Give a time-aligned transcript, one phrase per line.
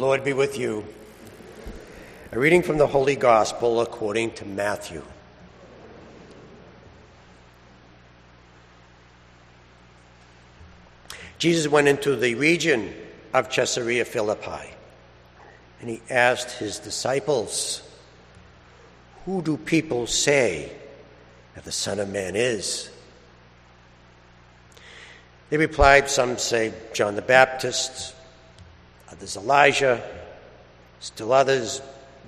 [0.00, 0.86] Lord be with you.
[2.32, 5.02] A reading from the Holy Gospel according to Matthew.
[11.36, 12.94] Jesus went into the region
[13.34, 14.70] of Caesarea Philippi
[15.82, 17.82] and he asked his disciples,
[19.26, 20.72] Who do people say
[21.54, 22.88] that the Son of Man is?
[25.50, 28.14] They replied, Some say John the Baptist,
[29.10, 30.02] Uh, others Elijah,
[31.00, 31.82] still others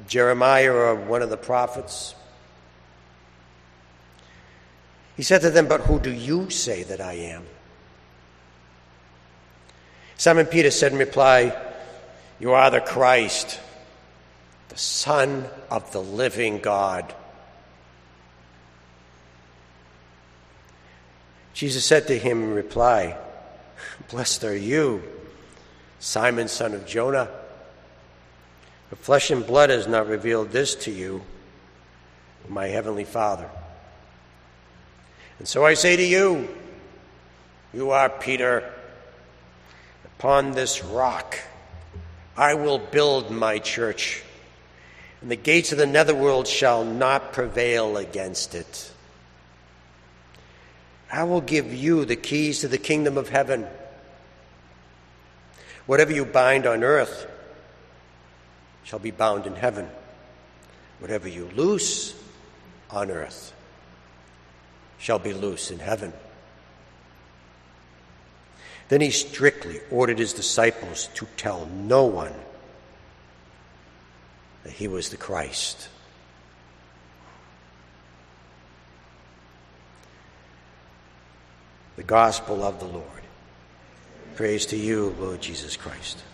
[0.09, 2.15] Jeremiah or one of the prophets.
[5.17, 7.45] He said to them, But who do you say that I am?
[10.17, 11.57] Simon Peter said in reply,
[12.41, 13.61] You are the Christ,
[14.69, 17.15] the Son of the living God.
[21.55, 23.17] Jesus said to him in reply,
[24.11, 25.03] Blessed are you,
[26.03, 27.29] Simon, son of Jonah.
[28.91, 31.23] For flesh and blood has not revealed this to you,
[32.49, 33.49] my heavenly Father.
[35.39, 36.49] And so I say to you,
[37.73, 38.69] you are Peter.
[40.19, 41.39] Upon this rock
[42.37, 44.25] I will build my church,
[45.21, 48.91] and the gates of the netherworld shall not prevail against it.
[51.13, 53.69] I will give you the keys to the kingdom of heaven.
[55.87, 57.27] Whatever you bind on earth
[58.85, 59.89] shall be bound in heaven.
[60.99, 62.15] Whatever you loose
[62.91, 63.53] on earth
[64.99, 66.13] shall be loose in heaven.
[68.89, 72.35] Then he strictly ordered his disciples to tell no one
[74.65, 75.89] that he was the Christ.
[81.97, 83.22] The gospel of the Lord.
[84.35, 86.25] Praise to you, Lord Jesus Christ.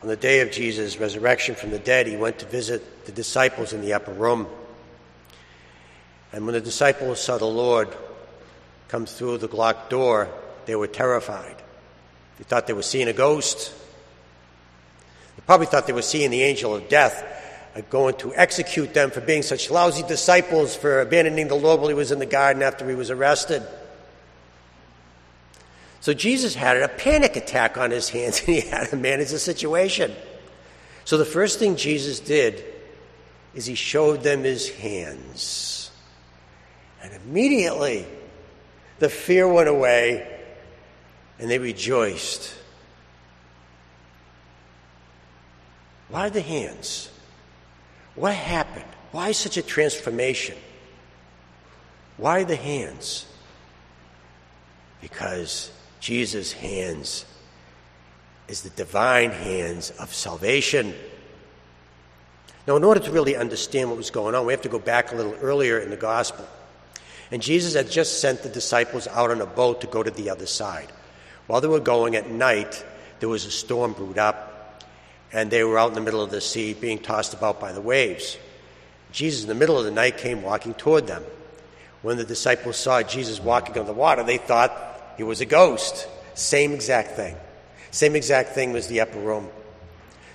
[0.00, 3.74] On the day of Jesus' resurrection from the dead, he went to visit the disciples
[3.74, 4.46] in the upper room.
[6.32, 7.94] And when the disciples saw the Lord
[8.88, 10.30] come through the locked door,
[10.64, 11.56] they were terrified.
[12.38, 13.74] They thought they were seeing a ghost.
[15.36, 17.34] They probably thought they were seeing the angel of death
[17.74, 21.88] Uh, going to execute them for being such lousy disciples for abandoning the Lord while
[21.88, 23.62] he was in the garden after he was arrested.
[26.00, 29.38] So Jesus had a panic attack on his hands and he had to manage the
[29.38, 30.14] situation.
[31.04, 32.64] So the first thing Jesus did
[33.54, 35.90] is he showed them his hands.
[37.02, 38.06] And immediately
[38.98, 40.40] the fear went away
[41.38, 42.54] and they rejoiced.
[46.08, 47.10] Why the hands?
[48.18, 48.84] What happened?
[49.12, 50.56] Why such a transformation?
[52.16, 53.26] Why the hands?
[55.00, 55.70] Because
[56.00, 57.24] Jesus' hands
[58.48, 60.94] is the divine hands of salvation.
[62.66, 65.12] Now, in order to really understand what was going on, we have to go back
[65.12, 66.46] a little earlier in the gospel.
[67.30, 70.28] And Jesus had just sent the disciples out on a boat to go to the
[70.30, 70.90] other side.
[71.46, 72.84] While they were going at night,
[73.20, 74.57] there was a storm brewed up,
[75.32, 77.80] and they were out in the middle of the sea being tossed about by the
[77.80, 78.38] waves.
[79.12, 81.22] Jesus, in the middle of the night, came walking toward them.
[82.02, 84.72] When the disciples saw Jesus walking on the water, they thought
[85.16, 86.08] he was a ghost.
[86.34, 87.36] Same exact thing.
[87.90, 89.48] Same exact thing was the upper room.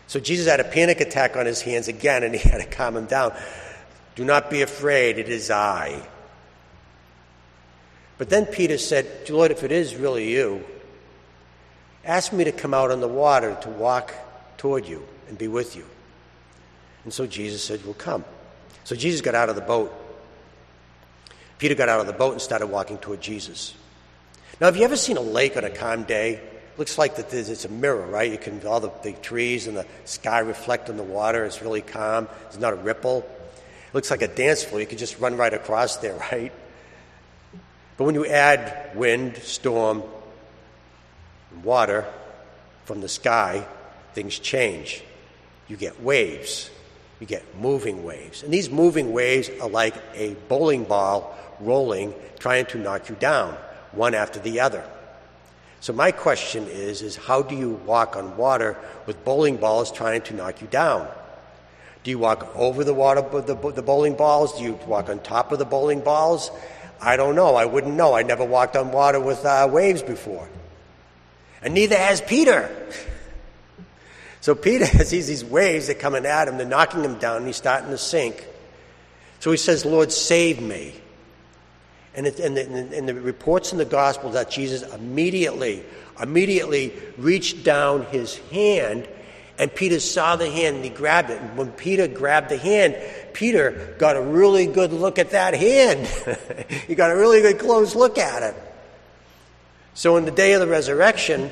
[0.07, 2.97] So Jesus had a panic attack on his hands again, and he had to calm
[2.97, 3.33] him down.
[4.15, 6.07] Do not be afraid, it is I.
[8.17, 10.63] But then Peter said, Lord, if it is really you,
[12.05, 14.13] ask me to come out on the water to walk
[14.57, 15.85] toward you and be with you.
[17.03, 18.23] And so Jesus said, Well, come.
[18.83, 19.93] So Jesus got out of the boat.
[21.57, 23.73] Peter got out of the boat and started walking toward Jesus.
[24.59, 26.41] Now, have you ever seen a lake on a calm day?
[26.77, 28.31] Looks like that it's a mirror, right?
[28.31, 31.45] You can all the big trees and the sky reflect on the water.
[31.45, 32.27] It's really calm.
[32.43, 33.19] There's not a ripple.
[33.19, 34.81] It looks like a dance floor.
[34.81, 36.51] You could just run right across there, right?
[37.95, 40.03] But when you add wind, storm,
[41.63, 42.05] water
[42.85, 43.65] from the sky,
[44.13, 45.03] things change.
[45.67, 46.69] You get waves.
[47.19, 48.43] You get moving waves.
[48.43, 53.55] And these moving waves are like a bowling ball rolling, trying to knock you down
[53.91, 54.83] one after the other.
[55.79, 60.21] So my question is, is how do you walk on water with bowling balls trying
[60.23, 61.07] to knock you down?
[62.03, 64.57] Do you walk over the water, the, the bowling balls?
[64.57, 66.51] Do you walk on top of the bowling balls?
[67.01, 67.55] I don't know.
[67.55, 68.13] I wouldn't know.
[68.13, 70.47] I never walked on water with uh, waves before.
[71.61, 72.69] And neither has Peter.
[74.43, 77.47] So Peter has these, waves that are coming at him, they're knocking him down, and
[77.47, 78.45] he's starting to sink.
[79.39, 80.93] So he says, Lord, save me.
[82.13, 85.81] And, it, and, the, and the reports in the gospel that Jesus immediately,
[86.21, 89.07] immediately reached down his hand
[89.57, 91.39] and Peter saw the hand and he grabbed it.
[91.41, 92.97] And when Peter grabbed the hand,
[93.31, 96.05] Peter got a really good look at that hand.
[96.87, 98.55] he got a really good close look at it.
[99.93, 101.49] So in the day of the resurrection,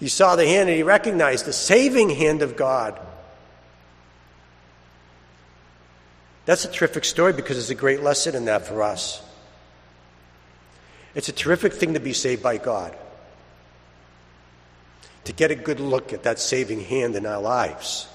[0.00, 2.98] he saw the hand and he recognized the saving hand of God.
[6.46, 9.22] That's a terrific story because there's a great lesson in that for us.
[11.14, 12.94] It's a terrific thing to be saved by God
[15.24, 18.06] to get a good look at that saving hand in our lives.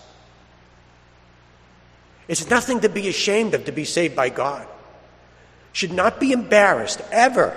[2.27, 4.67] It's nothing to be ashamed of to be saved by God.
[5.73, 7.55] Should not be embarrassed ever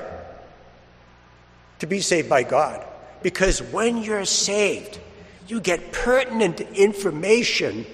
[1.79, 2.83] to be saved by God.
[3.23, 4.99] Because when you're saved,
[5.49, 7.87] you get pertinent information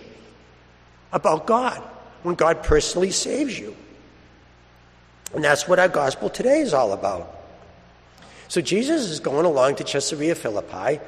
[1.13, 1.83] about God
[2.23, 3.77] when God personally saves you.
[5.35, 7.35] And that's what our gospel today is all about.
[8.49, 11.01] So Jesus is going along to Caesarea Philippi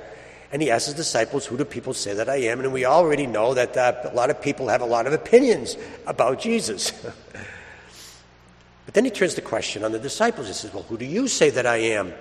[0.52, 2.60] and he asks his disciples, Who do people say that I am?
[2.60, 5.76] And we already know that uh, a lot of people have a lot of opinions
[6.06, 6.90] about Jesus.
[8.84, 10.48] but then he turns the question on the disciples.
[10.48, 12.12] He says, Well, who do you say that I am?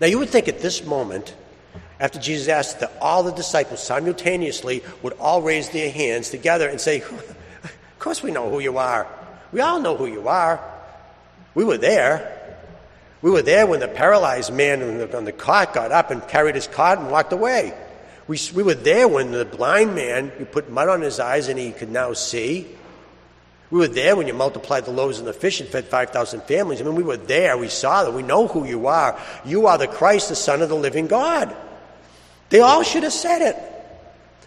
[0.00, 1.34] Now, you would think at this moment,
[1.98, 6.80] after Jesus asked that all the disciples simultaneously would all raise their hands together and
[6.80, 9.06] say, Of course we know who you are.
[9.52, 10.58] We all know who you are.
[11.54, 12.38] We were there.
[13.20, 14.82] We were there when the paralyzed man
[15.14, 17.74] on the cart got up and carried his cart and walked away.
[18.26, 21.58] We, we were there when the blind man, you put mud on his eyes and
[21.58, 22.66] he could now see.
[23.70, 26.80] We were there when you multiplied the loaves and the fish and fed 5,000 families.
[26.80, 27.56] I mean, we were there.
[27.56, 28.12] We saw that.
[28.12, 29.18] We know who you are.
[29.44, 31.54] You are the Christ, the Son of the living God.
[32.48, 33.56] They all should have said it.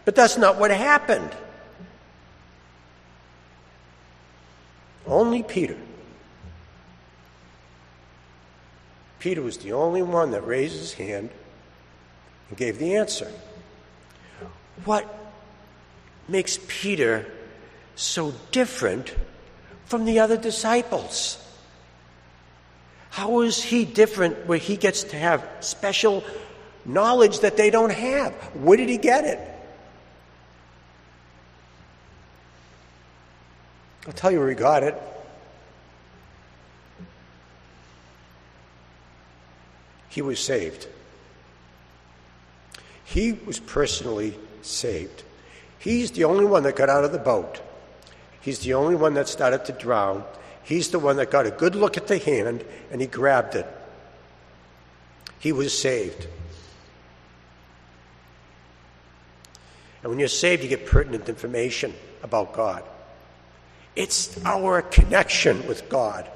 [0.03, 1.31] But that's not what happened.
[5.07, 5.77] Only Peter
[9.23, 11.29] Peter was the only one that raised his hand
[12.49, 13.31] and gave the answer.
[14.83, 15.07] What
[16.27, 17.31] makes Peter
[17.95, 19.15] so different
[19.85, 21.39] from the other disciples?
[23.09, 26.23] How is he different where he gets to have special
[26.85, 28.33] knowledge that they don't have?
[28.55, 29.39] Where did he get it?
[34.07, 35.01] I'll tell you where he got it.
[40.13, 40.87] he was saved.
[43.03, 45.23] He was personally saved.
[45.79, 47.61] He's the only one that got out of the boat.
[48.43, 50.25] He's the only one that started to drown.
[50.63, 53.65] He's the one that got a good look at the hand and he grabbed it.
[55.39, 56.27] He was saved.
[60.01, 62.83] And when you're saved, you get pertinent information about God.
[63.95, 66.29] It's our connection with God.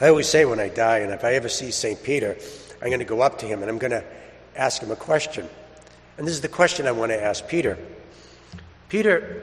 [0.00, 2.02] I always say when I die, and if I ever see St.
[2.02, 2.36] Peter,
[2.80, 4.04] I'm going to go up to him and I'm going to
[4.56, 5.48] ask him a question.
[6.16, 7.78] And this is the question I want to ask Peter
[8.88, 9.42] Peter,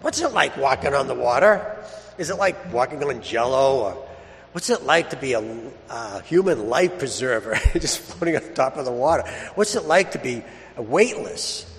[0.00, 1.76] what's it like walking on the water?
[2.18, 3.84] Is it like walking on jello?
[3.84, 4.08] Or
[4.52, 8.84] what's it like to be a, a human life preserver just floating on top of
[8.84, 9.22] the water?
[9.54, 10.42] What's it like to be
[10.76, 11.72] weightless?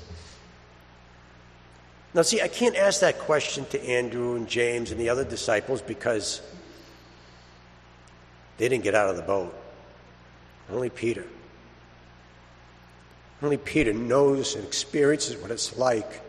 [2.13, 5.81] Now, see, I can't ask that question to Andrew and James and the other disciples
[5.81, 6.41] because
[8.57, 9.53] they didn't get out of the boat.
[10.71, 11.25] Only Peter.
[13.41, 16.21] Only Peter knows and experiences what it's like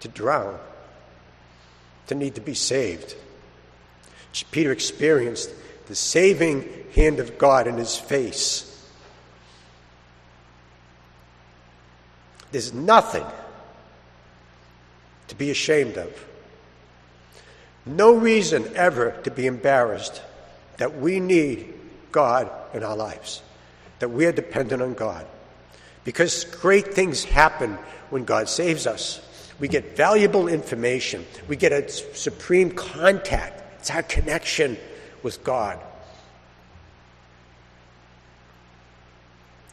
[0.00, 0.58] to drown,
[2.06, 3.16] to need to be saved.
[4.50, 5.50] Peter experienced
[5.88, 8.68] the saving hand of God in his face.
[12.50, 13.24] There's nothing
[15.28, 16.26] to be ashamed of.
[17.84, 20.22] No reason ever to be embarrassed
[20.76, 21.72] that we need
[22.12, 23.42] God in our lives,
[24.02, 25.24] that we are dependent on God.
[26.02, 27.78] Because great things happen
[28.10, 29.20] when God saves us.
[29.60, 33.62] We get valuable information, we get a supreme contact.
[33.78, 34.76] It's our connection
[35.22, 35.78] with God.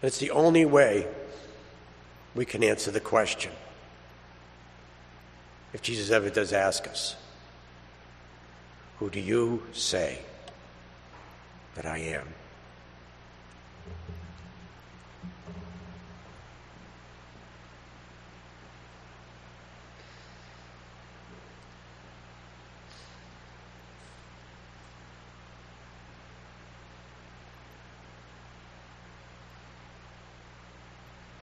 [0.03, 1.07] it's the only way
[2.35, 3.51] we can answer the question.
[5.73, 7.15] If Jesus ever does ask us.
[8.99, 10.19] Who do you say
[11.73, 12.27] that I am?